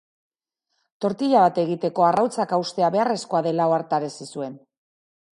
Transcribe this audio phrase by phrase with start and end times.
[1.03, 4.57] Tortila bat egiteko arrautzak haustea beharrezkoa dela ohartarazi zuen.